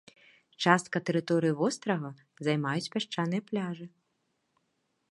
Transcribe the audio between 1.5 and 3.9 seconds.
вострава займаюць пясчаныя пляжы.